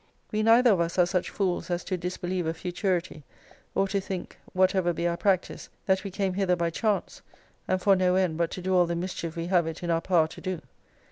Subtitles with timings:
[0.31, 3.23] We neither of us are such fools as to disbelieve a futurity,
[3.75, 7.21] or to think, whatever be our practice, that we came hither by chance,
[7.67, 10.01] and for no end but to do all the mischief we have it in our
[10.01, 10.61] power to do.